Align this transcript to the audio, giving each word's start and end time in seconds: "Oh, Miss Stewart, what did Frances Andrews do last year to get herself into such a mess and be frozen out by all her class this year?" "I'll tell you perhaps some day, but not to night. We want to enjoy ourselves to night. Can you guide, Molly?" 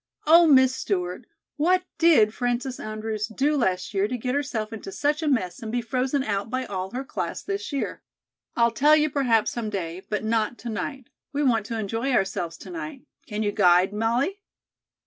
"Oh, 0.25 0.47
Miss 0.47 0.75
Stewart, 0.75 1.25
what 1.57 1.83
did 1.99 2.33
Frances 2.33 2.79
Andrews 2.79 3.27
do 3.27 3.55
last 3.55 3.93
year 3.93 4.07
to 4.07 4.17
get 4.17 4.33
herself 4.33 4.73
into 4.73 4.91
such 4.91 5.21
a 5.21 5.27
mess 5.27 5.59
and 5.61 5.71
be 5.71 5.79
frozen 5.83 6.23
out 6.23 6.49
by 6.49 6.65
all 6.65 6.89
her 6.89 7.03
class 7.03 7.43
this 7.43 7.71
year?" 7.71 8.01
"I'll 8.55 8.71
tell 8.71 8.95
you 8.95 9.11
perhaps 9.11 9.51
some 9.51 9.69
day, 9.69 10.01
but 10.09 10.23
not 10.23 10.57
to 10.57 10.69
night. 10.69 11.05
We 11.33 11.43
want 11.43 11.67
to 11.67 11.77
enjoy 11.77 12.13
ourselves 12.13 12.57
to 12.57 12.71
night. 12.71 13.03
Can 13.27 13.43
you 13.43 13.51
guide, 13.51 13.93
Molly?" 13.93 14.41